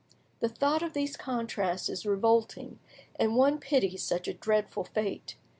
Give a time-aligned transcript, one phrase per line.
[0.39, 2.79] The thought of these contrasts is revolting,
[3.17, 5.35] and one pities such a dreadful fate.